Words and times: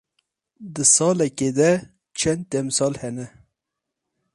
Di 0.73 0.83
salekê 0.93 1.49
de 1.57 1.71
çend 2.19 2.43
demsal 2.51 2.93
hene? 3.01 3.27